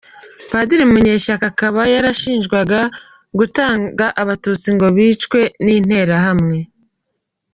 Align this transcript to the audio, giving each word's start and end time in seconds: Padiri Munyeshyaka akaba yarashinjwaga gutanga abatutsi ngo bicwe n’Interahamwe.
Padiri 0.51 0.83
Munyeshyaka 0.91 1.45
akaba 1.51 1.81
yarashinjwaga 1.93 2.79
gutanga 3.37 4.05
abatutsi 4.21 4.67
ngo 4.75 4.87
bicwe 4.95 5.39
n’Interahamwe. 5.63 6.57